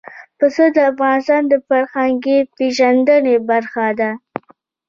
پسه 0.37 0.65
د 0.75 0.77
افغانانو 0.91 1.47
د 1.51 1.53
فرهنګي 1.67 2.37
پیژندنې 2.55 3.35
برخه 3.49 3.87
ده. 3.99 4.11